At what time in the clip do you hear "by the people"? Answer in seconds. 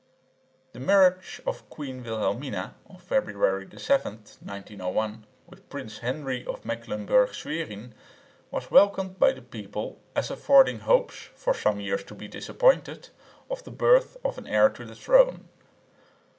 9.19-9.99